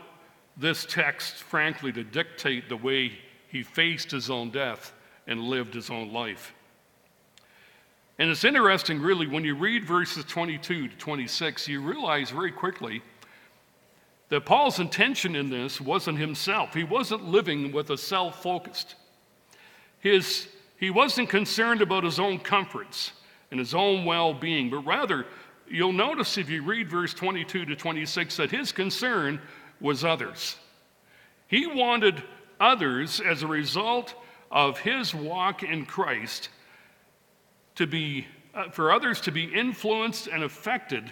this 0.56 0.86
text, 0.86 1.36
frankly, 1.36 1.92
to 1.94 2.04
dictate 2.04 2.70
the 2.70 2.78
way 2.78 3.14
he 3.48 3.64
faced 3.64 4.12
his 4.12 4.30
own 4.30 4.52
death 4.52 4.94
and 5.26 5.42
lived 5.42 5.74
his 5.74 5.90
own 5.90 6.14
life. 6.14 6.54
And 8.20 8.30
it's 8.30 8.44
interesting, 8.44 9.02
really, 9.02 9.28
when 9.28 9.46
you 9.46 9.56
read 9.56 9.86
verses 9.86 10.26
22 10.26 10.90
to 10.90 10.96
26, 10.98 11.68
you 11.68 11.82
realize 11.82 12.30
very 12.30 12.52
quickly 12.52 13.02
that 14.30 14.46
Paul's 14.46 14.80
intention 14.80 15.36
in 15.36 15.50
this 15.50 15.82
wasn't 15.82 16.20
himself. 16.20 16.74
He 16.74 16.84
wasn't 16.84 17.26
living 17.26 17.72
with 17.72 17.90
a 17.90 17.98
self 17.98 18.42
focused. 18.42 18.96
His, 20.00 20.48
he 20.78 20.90
wasn't 20.90 21.30
concerned 21.30 21.82
about 21.82 22.04
his 22.04 22.20
own 22.20 22.40
comforts 22.40 23.12
and 23.52 23.60
his 23.60 23.74
own 23.74 24.06
well 24.06 24.34
being, 24.34 24.70
but 24.70 24.86
rather, 24.86 25.26
you'll 25.68 25.92
notice 25.92 26.38
if 26.38 26.50
you 26.50 26.64
read 26.64 26.90
verse 26.90 27.14
22 27.14 27.66
to 27.66 27.76
26 27.76 28.38
that 28.38 28.52
his 28.52 28.72
concern 28.72 29.42
was 29.82 30.04
others. 30.04 30.58
He 31.48 31.66
wanted 31.66 32.24
others, 32.60 33.20
as 33.20 33.42
a 33.42 33.48
result 33.48 34.14
of 34.52 34.80
his 34.80 35.14
walk 35.16 35.64
in 35.64 35.86
Christ, 35.86 36.50
to 37.76 37.88
be, 37.88 38.28
uh, 38.54 38.70
for 38.70 38.92
others 38.92 39.22
to 39.22 39.32
be 39.32 39.46
influenced 39.46 40.28
and 40.28 40.44
affected 40.44 41.12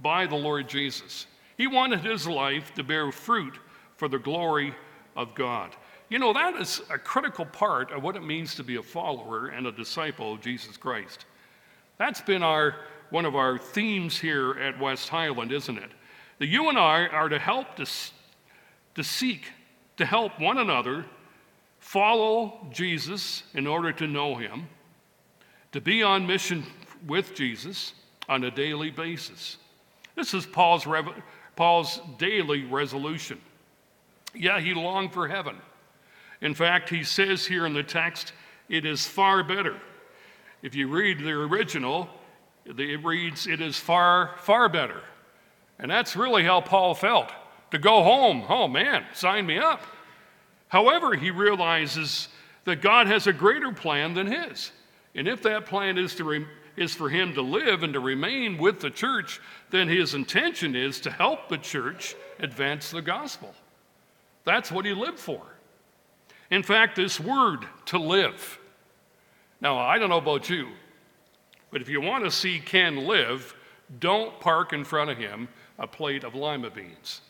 by 0.00 0.26
the 0.26 0.36
Lord 0.36 0.68
Jesus. 0.68 1.26
He 1.58 1.66
wanted 1.66 2.00
his 2.00 2.26
life 2.26 2.72
to 2.74 2.82
bear 2.82 3.12
fruit 3.12 3.58
for 3.96 4.08
the 4.08 4.18
glory 4.18 4.74
of 5.14 5.34
God. 5.34 5.76
You 6.08 6.18
know, 6.18 6.32
that 6.32 6.54
is 6.54 6.80
a 6.88 6.96
critical 6.96 7.44
part 7.44 7.90
of 7.92 8.02
what 8.02 8.16
it 8.16 8.22
means 8.22 8.54
to 8.54 8.64
be 8.64 8.76
a 8.76 8.82
follower 8.82 9.48
and 9.48 9.66
a 9.66 9.72
disciple 9.72 10.32
of 10.32 10.40
Jesus 10.40 10.78
Christ. 10.78 11.26
That's 11.98 12.22
been 12.22 12.42
our, 12.42 12.76
one 13.10 13.26
of 13.26 13.36
our 13.36 13.58
themes 13.58 14.18
here 14.18 14.52
at 14.52 14.78
West 14.78 15.10
Highland, 15.10 15.52
isn't 15.52 15.76
it? 15.76 15.90
That 16.38 16.46
you 16.46 16.70
and 16.70 16.78
I 16.78 17.08
are 17.08 17.28
to 17.28 17.38
help 17.38 17.76
to, 17.76 17.86
to 18.94 19.04
seek 19.04 19.52
to 19.98 20.06
help 20.06 20.40
one 20.40 20.58
another 20.58 21.04
follow 21.80 22.66
Jesus 22.72 23.42
in 23.52 23.66
order 23.66 23.92
to 23.92 24.06
know 24.06 24.36
him, 24.36 24.68
to 25.72 25.80
be 25.80 26.02
on 26.02 26.26
mission 26.26 26.64
with 27.06 27.34
Jesus 27.34 27.92
on 28.28 28.44
a 28.44 28.50
daily 28.50 28.90
basis. 28.90 29.58
This 30.14 30.34
is 30.34 30.46
Paul's, 30.46 30.86
rev- 30.86 31.22
Paul's 31.58 32.00
daily 32.18 32.62
resolution. 32.62 33.40
Yeah, 34.32 34.60
he 34.60 34.74
longed 34.74 35.12
for 35.12 35.26
heaven. 35.26 35.56
In 36.40 36.54
fact, 36.54 36.88
he 36.88 37.02
says 37.02 37.44
here 37.44 37.66
in 37.66 37.72
the 37.72 37.82
text, 37.82 38.32
it 38.68 38.86
is 38.86 39.08
far 39.08 39.42
better. 39.42 39.76
If 40.62 40.76
you 40.76 40.86
read 40.86 41.18
the 41.18 41.32
original, 41.32 42.08
it 42.64 43.04
reads, 43.04 43.48
it 43.48 43.60
is 43.60 43.76
far, 43.76 44.36
far 44.38 44.68
better. 44.68 45.02
And 45.80 45.90
that's 45.90 46.14
really 46.14 46.44
how 46.44 46.60
Paul 46.60 46.94
felt. 46.94 47.32
To 47.72 47.78
go 47.78 48.04
home, 48.04 48.44
oh 48.48 48.68
man, 48.68 49.04
sign 49.12 49.44
me 49.44 49.58
up. 49.58 49.82
However, 50.68 51.16
he 51.16 51.32
realizes 51.32 52.28
that 52.66 52.82
God 52.82 53.08
has 53.08 53.26
a 53.26 53.32
greater 53.32 53.72
plan 53.72 54.14
than 54.14 54.28
his. 54.28 54.70
And 55.16 55.26
if 55.26 55.42
that 55.42 55.66
plan 55.66 55.98
is, 55.98 56.14
to 56.14 56.24
re- 56.24 56.46
is 56.78 56.94
for 56.94 57.08
him 57.08 57.34
to 57.34 57.42
live 57.42 57.82
and 57.82 57.92
to 57.92 58.00
remain 58.00 58.58
with 58.58 58.80
the 58.80 58.90
church, 58.90 59.40
then 59.70 59.88
his 59.88 60.14
intention 60.14 60.76
is 60.76 61.00
to 61.00 61.10
help 61.10 61.48
the 61.48 61.58
church 61.58 62.14
advance 62.38 62.90
the 62.90 63.02
gospel. 63.02 63.54
That's 64.44 64.70
what 64.70 64.84
he 64.84 64.94
lived 64.94 65.18
for. 65.18 65.42
In 66.50 66.62
fact, 66.62 66.96
this 66.96 67.20
word, 67.20 67.66
to 67.86 67.98
live. 67.98 68.58
Now, 69.60 69.78
I 69.78 69.98
don't 69.98 70.08
know 70.08 70.18
about 70.18 70.48
you, 70.48 70.68
but 71.70 71.82
if 71.82 71.88
you 71.88 72.00
want 72.00 72.24
to 72.24 72.30
see 72.30 72.60
Ken 72.60 72.96
live, 72.96 73.54
don't 74.00 74.38
park 74.40 74.72
in 74.72 74.84
front 74.84 75.10
of 75.10 75.18
him 75.18 75.48
a 75.78 75.86
plate 75.86 76.24
of 76.24 76.34
lima 76.34 76.70
beans. 76.70 77.20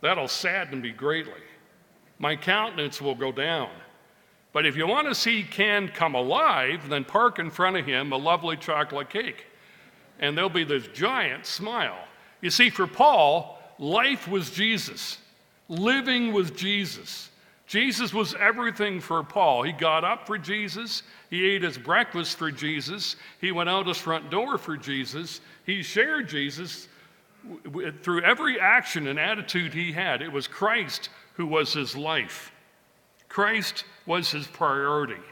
That'll 0.00 0.28
sadden 0.28 0.80
me 0.80 0.90
greatly. 0.90 1.42
My 2.18 2.36
countenance 2.36 3.00
will 3.00 3.14
go 3.14 3.32
down. 3.32 3.70
But 4.52 4.66
if 4.66 4.76
you 4.76 4.86
want 4.86 5.08
to 5.08 5.14
see 5.14 5.42
Ken 5.42 5.88
come 5.88 6.14
alive, 6.14 6.88
then 6.88 7.04
park 7.04 7.38
in 7.38 7.50
front 7.50 7.76
of 7.76 7.86
him 7.86 8.12
a 8.12 8.16
lovely 8.16 8.56
chocolate 8.56 9.10
cake. 9.10 9.46
And 10.18 10.36
there'll 10.36 10.50
be 10.50 10.64
this 10.64 10.88
giant 10.88 11.46
smile. 11.46 11.98
You 12.40 12.50
see, 12.50 12.70
for 12.70 12.86
Paul, 12.86 13.58
life 13.78 14.26
was 14.28 14.50
Jesus, 14.50 15.18
living 15.68 16.32
was 16.32 16.50
Jesus. 16.50 17.28
Jesus 17.66 18.12
was 18.12 18.34
everything 18.34 19.00
for 19.00 19.22
Paul. 19.22 19.62
He 19.62 19.70
got 19.70 20.02
up 20.02 20.26
for 20.26 20.36
Jesus. 20.36 21.04
He 21.30 21.48
ate 21.48 21.62
his 21.62 21.78
breakfast 21.78 22.36
for 22.36 22.50
Jesus. 22.50 23.14
He 23.40 23.52
went 23.52 23.68
out 23.68 23.86
his 23.86 23.96
front 23.96 24.28
door 24.28 24.58
for 24.58 24.76
Jesus. 24.76 25.40
He 25.64 25.84
shared 25.84 26.28
Jesus 26.28 26.88
through 28.02 28.22
every 28.22 28.58
action 28.58 29.06
and 29.06 29.20
attitude 29.20 29.72
he 29.72 29.92
had. 29.92 30.20
It 30.20 30.32
was 30.32 30.48
Christ 30.48 31.10
who 31.34 31.46
was 31.46 31.72
his 31.72 31.96
life. 31.96 32.50
Christ 33.30 33.84
was 34.04 34.30
his 34.30 34.46
priority. 34.46 35.22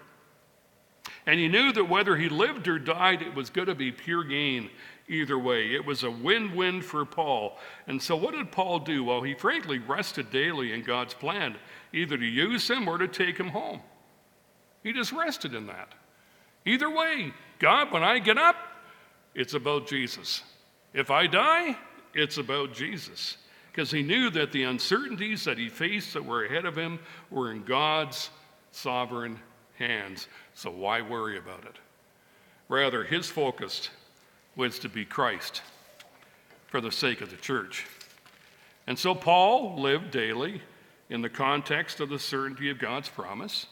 And 1.27 1.39
he 1.39 1.49
knew 1.49 1.73
that 1.73 1.91
whether 1.91 2.17
he 2.17 2.31
lived 2.31 2.69
or 2.69 2.79
died, 2.79 3.21
it 3.21 3.35
was 3.35 3.51
going 3.51 3.69
to 3.69 3.75
be 3.75 3.93
pure 3.93 4.25
gain 4.25 4.71
either 5.09 5.39
way. 5.39 5.75
It 5.75 5.85
was 5.85 6.05
a 6.05 6.11
win 6.11 6.57
win 6.57 6.81
for 6.81 7.05
Paul. 7.05 7.59
And 7.87 8.01
so, 8.01 8.17
what 8.17 8.33
did 8.33 8.51
Paul 8.51 8.79
do? 8.79 9.05
Well, 9.05 9.21
he 9.23 9.35
frankly 9.35 9.79
rested 9.79 10.31
daily 10.31 10.73
in 10.73 10.83
God's 10.83 11.13
plan, 11.13 11.57
either 11.93 12.17
to 12.17 12.25
use 12.25 12.71
him 12.71 12.89
or 12.89 12.97
to 12.97 13.09
take 13.09 13.37
him 13.37 13.49
home. 13.49 13.81
He 14.83 14.93
just 14.93 15.13
rested 15.13 15.55
in 15.55 15.67
that. 15.67 15.95
Either 16.65 16.89
way, 16.89 17.33
God, 17.59 17.93
when 17.93 18.05
I 18.05 18.21
get 18.21 18.39
up, 18.39 18.57
it's 19.35 19.55
about 19.55 19.87
Jesus. 19.87 20.43
If 20.95 21.11
I 21.11 21.27
die, 21.27 21.77
it's 22.15 22.39
about 22.39 22.73
Jesus. 22.73 23.37
Because 23.79 23.93
he 23.93 24.03
knew 24.03 24.29
that 24.31 24.51
the 24.51 24.65
uncertainties 24.65 25.45
that 25.45 25.57
he 25.57 25.69
faced 25.69 26.15
that 26.15 26.25
were 26.25 26.45
ahead 26.45 26.65
of 26.65 26.77
him 26.77 26.99
were 27.31 27.53
in 27.53 27.63
God's 27.63 28.29
sovereign 28.73 29.39
hands. 29.79 30.27
So 30.53 30.69
why 30.69 31.01
worry 31.01 31.39
about 31.39 31.65
it? 31.65 31.77
Rather, 32.69 33.05
his 33.05 33.31
focus 33.31 33.89
was 34.57 34.81
to 34.81 34.89
be 34.89 35.05
Christ 35.05 35.63
for 36.67 36.81
the 36.81 36.91
sake 36.91 37.21
of 37.21 37.31
the 37.31 37.37
church. 37.37 37.87
And 38.89 38.99
so 38.99 39.15
Paul 39.15 39.81
lived 39.81 40.11
daily 40.11 40.61
in 41.09 41.23
the 41.23 41.31
context 41.31 42.01
of 42.01 42.09
the 42.09 42.19
certainty 42.19 42.71
of 42.71 42.81
God's 42.81 43.09
promise. 43.09 43.67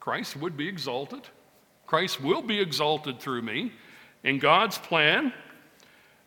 Christ 0.00 0.38
would 0.38 0.56
be 0.56 0.68
exalted. 0.68 1.28
Christ 1.86 2.18
will 2.22 2.40
be 2.40 2.58
exalted 2.58 3.20
through 3.20 3.42
me. 3.42 3.72
In 4.24 4.38
God's 4.38 4.78
plan, 4.78 5.34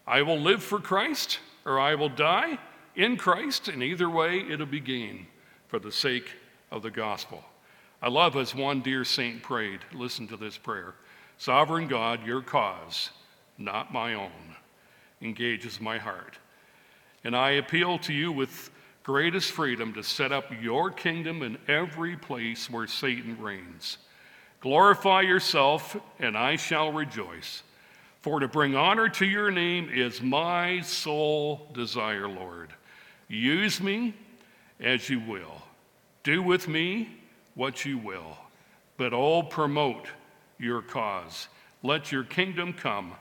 I 0.05 0.21
will 0.21 0.39
live 0.39 0.61
for 0.61 0.77
Christ 0.77 1.39
or 1.65 1.79
I 1.79 1.95
will 1.95 2.09
die 2.09 2.59
in 2.95 3.17
Christ, 3.17 3.67
and 3.67 3.81
either 3.81 4.09
way, 4.09 4.39
it'll 4.49 4.65
be 4.65 4.79
gain 4.79 5.27
for 5.67 5.79
the 5.79 5.91
sake 5.91 6.29
of 6.71 6.81
the 6.83 6.91
gospel. 6.91 7.43
I 8.01 8.09
love 8.09 8.35
as 8.35 8.53
one 8.53 8.81
dear 8.81 9.05
saint 9.05 9.41
prayed. 9.41 9.79
Listen 9.93 10.27
to 10.27 10.37
this 10.37 10.57
prayer 10.57 10.95
Sovereign 11.37 11.87
God, 11.87 12.25
your 12.25 12.41
cause 12.41 13.09
not 13.57 13.93
my 13.93 14.13
own, 14.13 14.55
engages 15.21 15.79
my 15.79 15.97
heart. 15.97 16.37
And 17.23 17.35
I 17.35 17.51
appeal 17.51 17.97
to 17.99 18.13
you 18.13 18.31
with 18.31 18.71
greatest 19.03 19.51
freedom 19.51 19.93
to 19.93 20.03
set 20.03 20.31
up 20.31 20.45
your 20.61 20.89
kingdom 20.89 21.41
in 21.41 21.57
every 21.67 22.17
place 22.17 22.69
where 22.69 22.87
Satan 22.87 23.39
reigns. 23.39 23.97
Glorify 24.61 25.21
yourself, 25.21 25.95
and 26.19 26.37
I 26.37 26.55
shall 26.55 26.91
rejoice. 26.91 27.63
For 28.21 28.39
to 28.39 28.47
bring 28.47 28.75
honor 28.75 29.09
to 29.09 29.25
your 29.25 29.51
name 29.51 29.89
is 29.89 30.21
my 30.21 30.79
sole 30.81 31.69
desire, 31.73 32.27
Lord. 32.27 32.73
Use 33.33 33.81
me 33.81 34.13
as 34.79 35.09
you 35.09 35.19
will. 35.19 35.61
Do 36.23 36.41
with 36.41 36.67
me 36.67 37.09
what 37.55 37.85
you 37.85 37.97
will. 37.97 38.37
But 38.97 39.13
all 39.13 39.43
promote 39.43 40.07
your 40.57 40.81
cause. 40.81 41.47
Let 41.81 42.11
your 42.11 42.23
kingdom 42.23 42.73
come 42.73 43.13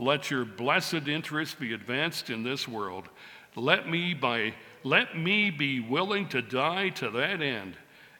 let 0.00 0.30
your 0.30 0.46
blessed 0.46 1.08
interest 1.08 1.60
be 1.60 1.74
advanced 1.74 2.30
in 2.30 2.42
this 2.42 2.66
world. 2.66 3.08
Let 3.54 3.86
me, 3.88 4.14
by, 4.14 4.54
let 4.82 5.16
me 5.16 5.50
be 5.50 5.78
willing 5.78 6.26
to 6.28 6.40
die 6.40 6.88
to 6.90 7.10
that 7.10 7.42
end. 7.42 7.74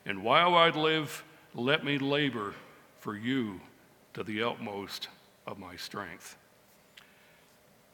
And 0.05 0.23
while 0.23 0.55
I 0.55 0.69
live, 0.69 1.25
let 1.55 1.83
me 1.83 1.97
labor 1.99 2.55
for 2.99 3.17
you 3.17 3.61
to 4.13 4.23
the 4.23 4.43
utmost 4.43 5.09
of 5.47 5.59
my 5.59 5.77
strength. 5.77 6.37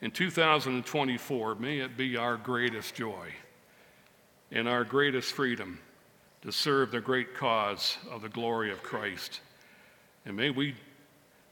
In 0.00 0.10
2024, 0.10 1.54
may 1.54 1.78
it 1.78 1.96
be 1.96 2.16
our 2.16 2.36
greatest 2.36 2.96
joy 2.96 3.32
and 4.52 4.68
our 4.68 4.84
greatest 4.84 5.32
freedom 5.32 5.78
to 6.42 6.52
serve 6.52 6.90
the 6.90 7.00
great 7.00 7.34
cause 7.34 7.98
of 8.10 8.22
the 8.22 8.28
glory 8.28 8.70
of 8.70 8.82
Christ. 8.82 9.40
And 10.24 10.36
may 10.36 10.50
we 10.50 10.74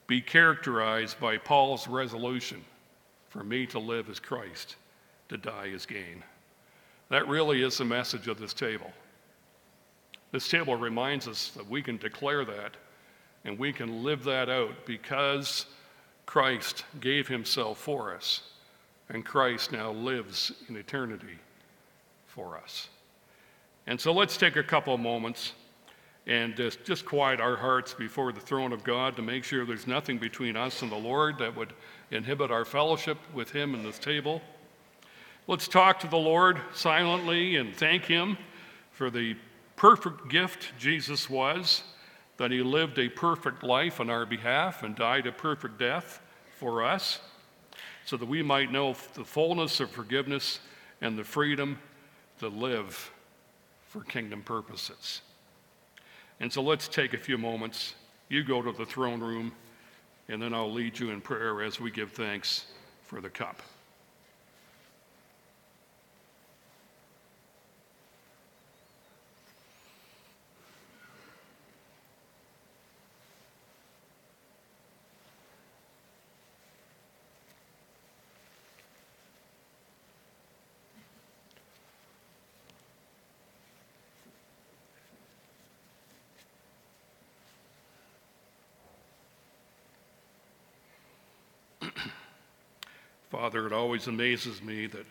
be 0.06 0.20
characterized 0.20 1.18
by 1.18 1.36
Paul's 1.38 1.88
resolution 1.88 2.64
for 3.28 3.42
me 3.42 3.66
to 3.66 3.78
live 3.78 4.08
as 4.08 4.20
Christ, 4.20 4.76
to 5.28 5.36
die 5.36 5.70
as 5.74 5.86
gain. 5.86 6.22
That 7.08 7.26
really 7.26 7.62
is 7.62 7.78
the 7.78 7.84
message 7.84 8.28
of 8.28 8.38
this 8.38 8.54
table. 8.54 8.92
This 10.30 10.48
table 10.48 10.76
reminds 10.76 11.28
us 11.28 11.50
that 11.50 11.68
we 11.68 11.82
can 11.82 11.96
declare 11.96 12.44
that 12.44 12.76
and 13.44 13.58
we 13.58 13.72
can 13.72 14.02
live 14.02 14.24
that 14.24 14.48
out 14.48 14.86
because 14.86 15.66
Christ 16.26 16.84
gave 17.00 17.28
himself 17.28 17.78
for 17.78 18.14
us 18.14 18.42
and 19.08 19.24
Christ 19.24 19.72
now 19.72 19.90
lives 19.92 20.52
in 20.68 20.76
eternity 20.76 21.38
for 22.34 22.58
us. 22.58 22.88
And 23.86 24.00
so 24.00 24.12
let's 24.12 24.36
take 24.36 24.56
a 24.56 24.62
couple 24.62 24.92
of 24.92 25.00
moments 25.00 25.52
and 26.26 26.56
just, 26.56 26.84
just 26.84 27.04
quiet 27.04 27.40
our 27.40 27.56
hearts 27.56 27.94
before 27.94 28.32
the 28.32 28.40
throne 28.40 28.72
of 28.72 28.82
God 28.82 29.14
to 29.16 29.22
make 29.22 29.44
sure 29.44 29.64
there's 29.64 29.86
nothing 29.86 30.18
between 30.18 30.56
us 30.56 30.82
and 30.82 30.90
the 30.90 30.96
Lord 30.96 31.38
that 31.38 31.54
would 31.54 31.74
inhibit 32.10 32.50
our 32.50 32.64
fellowship 32.64 33.18
with 33.32 33.50
Him 33.50 33.74
in 33.74 33.82
this 33.82 33.98
table. 33.98 34.40
Let's 35.46 35.68
talk 35.68 36.00
to 36.00 36.08
the 36.08 36.16
Lord 36.16 36.58
silently 36.72 37.56
and 37.56 37.76
thank 37.76 38.06
Him 38.06 38.38
for 38.90 39.10
the 39.10 39.36
perfect 39.76 40.28
gift 40.28 40.72
Jesus 40.78 41.28
was, 41.28 41.82
that 42.38 42.50
He 42.50 42.62
lived 42.62 42.98
a 42.98 43.08
perfect 43.08 43.62
life 43.62 44.00
on 44.00 44.08
our 44.08 44.24
behalf 44.24 44.82
and 44.82 44.96
died 44.96 45.26
a 45.26 45.32
perfect 45.32 45.78
death 45.78 46.20
for 46.58 46.82
us, 46.82 47.20
so 48.06 48.16
that 48.16 48.26
we 48.26 48.42
might 48.42 48.72
know 48.72 48.96
the 49.14 49.24
fullness 49.24 49.78
of 49.80 49.90
forgiveness 49.90 50.60
and 51.00 51.18
the 51.18 51.24
freedom 51.24 51.78
to 52.40 52.48
live 52.48 53.10
for 53.88 54.02
kingdom 54.02 54.42
purposes. 54.42 55.20
And 56.40 56.52
so 56.52 56.62
let's 56.62 56.88
take 56.88 57.14
a 57.14 57.18
few 57.18 57.38
moments. 57.38 57.94
You 58.28 58.42
go 58.42 58.60
to 58.62 58.72
the 58.72 58.84
throne 58.84 59.20
room, 59.20 59.52
and 60.28 60.42
then 60.42 60.52
I'll 60.52 60.72
lead 60.72 60.98
you 60.98 61.10
in 61.10 61.20
prayer 61.20 61.62
as 61.62 61.80
we 61.80 61.90
give 61.90 62.12
thanks 62.12 62.66
for 63.02 63.20
the 63.20 63.30
cup. 63.30 63.62
Father, 93.36 93.66
it 93.66 93.72
always 93.72 94.06
amazes 94.06 94.62
me 94.62 94.86
that 94.86 95.06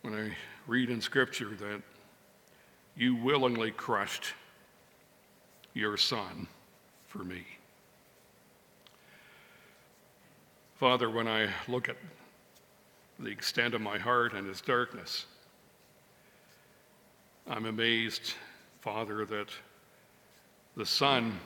when 0.00 0.14
I 0.14 0.30
read 0.66 0.88
in 0.88 1.02
Scripture 1.02 1.50
that 1.56 1.82
you 2.96 3.14
willingly 3.14 3.70
crushed 3.70 4.32
your 5.74 5.98
Son 5.98 6.46
for 7.06 7.18
me. 7.18 7.44
Father, 10.76 11.10
when 11.10 11.28
I 11.28 11.50
look 11.68 11.90
at 11.90 11.98
the 13.18 13.28
extent 13.28 13.74
of 13.74 13.82
my 13.82 13.98
heart 13.98 14.32
and 14.32 14.48
its 14.48 14.62
darkness, 14.62 15.26
I'm 17.46 17.66
amazed 17.66 18.32
Father, 18.80 19.26
that 19.26 19.48
the 20.74 20.86
Son 20.86 21.38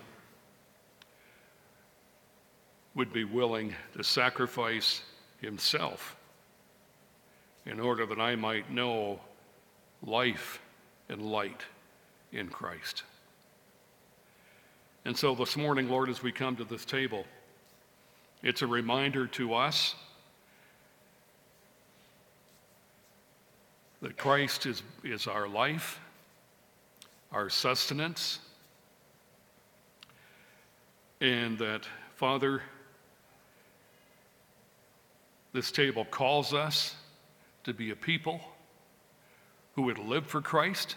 would 2.95 3.13
be 3.13 3.25
willing 3.25 3.75
to 3.97 4.05
sacrifice 4.05 5.03
himself 5.43 6.17
in 7.67 7.79
order 7.79 8.07
that 8.07 8.19
I 8.19 8.37
might 8.37 8.71
know 8.71 9.21
life 10.03 10.61
and 11.09 11.21
light 11.21 11.61
in 12.33 12.49
Christ. 12.49 13.03
And 15.05 15.17
so 15.17 15.35
this 15.35 15.57
morning, 15.57 15.91
Lord, 15.91 16.09
as 16.09 16.23
we 16.23 16.33
come 16.33 16.57
to 16.57 16.65
this 16.65 16.85
table, 16.85 17.27
it's 18.43 18.63
a 18.63 18.67
reminder 18.67 19.27
to 19.29 19.55
us 19.55 19.95
that 24.01 24.17
Christ 24.17 24.67
is, 24.67 24.83
is 25.05 25.27
our 25.27 25.49
life, 25.49 26.01
our 27.31 27.51
sustenance, 27.51 28.41
and 31.21 31.57
that, 31.59 31.87
Father, 32.17 32.63
this 35.53 35.71
table 35.71 36.05
calls 36.05 36.55
us 36.55 36.95
to 37.65 37.73
be 37.73 37.91
a 37.91 37.97
people 37.97 38.41
who 39.75 39.83
would 39.83 39.99
live 39.99 40.27
for 40.27 40.41
Christ, 40.41 40.97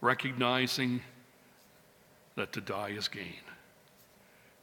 recognizing 0.00 1.00
that 2.36 2.52
to 2.52 2.60
die 2.60 2.90
is 2.90 3.08
gain. 3.08 3.34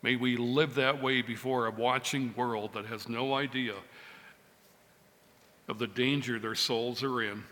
May 0.01 0.15
we 0.15 0.37
live 0.37 0.75
that 0.75 1.01
way 1.01 1.21
before 1.21 1.65
a 1.65 1.71
watching 1.71 2.33
world 2.35 2.73
that 2.73 2.85
has 2.85 3.09
no 3.09 3.33
idea 3.33 3.73
of 5.67 5.79
the 5.79 5.87
danger 5.87 6.39
their 6.39 6.55
souls 6.55 7.03
are 7.03 7.21
in. 7.21 7.43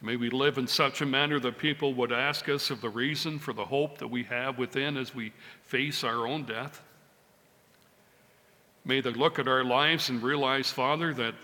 May 0.00 0.16
we 0.16 0.30
live 0.30 0.58
in 0.58 0.68
such 0.68 1.00
a 1.00 1.06
manner 1.06 1.40
that 1.40 1.58
people 1.58 1.92
would 1.94 2.12
ask 2.12 2.48
us 2.48 2.70
of 2.70 2.80
the 2.80 2.88
reason 2.88 3.38
for 3.38 3.52
the 3.52 3.64
hope 3.64 3.98
that 3.98 4.08
we 4.08 4.22
have 4.24 4.56
within 4.56 4.96
as 4.96 5.14
we 5.14 5.32
face 5.64 6.04
our 6.04 6.26
own 6.26 6.44
death. 6.44 6.82
May 8.88 9.02
they 9.02 9.10
look 9.10 9.38
at 9.38 9.46
our 9.46 9.62
lives 9.62 10.08
and 10.08 10.22
realize, 10.22 10.70
Father, 10.70 11.12
that, 11.12 11.34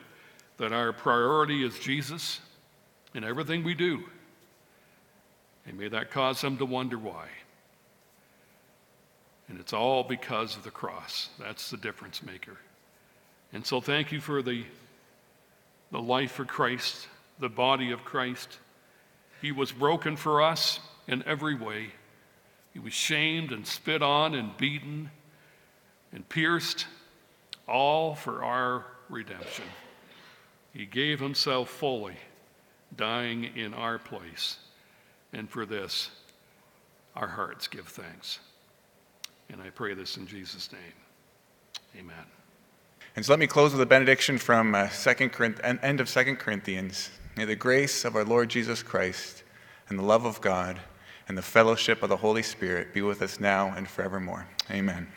that 0.56 0.72
our 0.72 0.94
priority 0.94 1.62
is 1.62 1.78
Jesus 1.78 2.40
in 3.14 3.22
everything 3.22 3.62
we 3.62 3.74
do. 3.74 4.02
And 5.66 5.78
may 5.78 5.88
that 5.88 6.10
cause 6.10 6.40
them 6.40 6.56
to 6.56 6.64
wonder 6.64 6.96
why. 6.96 7.28
And 9.48 9.60
it's 9.60 9.74
all 9.74 10.04
because 10.04 10.56
of 10.56 10.64
the 10.64 10.70
cross. 10.70 11.28
That's 11.38 11.70
the 11.70 11.76
difference 11.76 12.22
maker. 12.22 12.56
And 13.52 13.64
so 13.64 13.78
thank 13.78 14.10
you 14.10 14.22
for 14.22 14.40
the, 14.40 14.64
the 15.92 16.00
life 16.00 16.38
of 16.38 16.46
Christ, 16.46 17.08
the 17.40 17.50
body 17.50 17.90
of 17.90 18.06
Christ. 18.06 18.58
He 19.42 19.52
was 19.52 19.70
broken 19.70 20.16
for 20.16 20.40
us 20.40 20.80
in 21.06 21.22
every 21.26 21.54
way. 21.54 21.88
He 22.72 22.78
was 22.78 22.94
shamed 22.94 23.52
and 23.52 23.66
spit 23.66 24.02
on 24.02 24.34
and 24.34 24.56
beaten 24.56 25.10
and 26.10 26.26
pierced 26.26 26.86
all 27.68 28.14
for 28.14 28.44
our 28.44 28.86
redemption. 29.08 29.64
He 30.72 30.86
gave 30.86 31.20
himself 31.20 31.70
fully, 31.70 32.16
dying 32.96 33.44
in 33.56 33.74
our 33.74 33.98
place. 33.98 34.56
And 35.32 35.48
for 35.48 35.66
this, 35.66 36.10
our 37.16 37.28
hearts 37.28 37.68
give 37.68 37.86
thanks. 37.86 38.40
And 39.50 39.62
I 39.62 39.70
pray 39.70 39.94
this 39.94 40.16
in 40.16 40.26
Jesus' 40.26 40.70
name. 40.72 40.80
Amen. 41.96 42.24
And 43.16 43.24
so 43.24 43.32
let 43.32 43.38
me 43.38 43.46
close 43.46 43.72
with 43.72 43.80
a 43.80 43.86
benediction 43.86 44.38
from 44.38 44.74
uh, 44.74 44.88
Second 44.88 45.30
end 45.82 46.00
of 46.00 46.08
2 46.08 46.36
Corinthians. 46.36 47.10
May 47.36 47.44
the 47.44 47.54
grace 47.54 48.04
of 48.04 48.16
our 48.16 48.24
Lord 48.24 48.48
Jesus 48.48 48.82
Christ 48.82 49.44
and 49.88 49.98
the 49.98 50.02
love 50.02 50.24
of 50.24 50.40
God 50.40 50.80
and 51.28 51.38
the 51.38 51.42
fellowship 51.42 52.02
of 52.02 52.08
the 52.08 52.16
Holy 52.16 52.42
Spirit 52.42 52.92
be 52.92 53.02
with 53.02 53.22
us 53.22 53.38
now 53.38 53.72
and 53.76 53.88
forevermore. 53.88 54.46
Amen. 54.70 55.08